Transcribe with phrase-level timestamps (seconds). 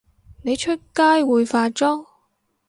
[0.41, 2.07] 你出街會化妝？